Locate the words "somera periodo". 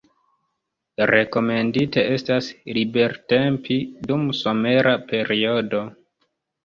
4.39-5.85